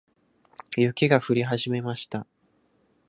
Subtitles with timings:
[0.77, 2.25] 雪が降り始めました。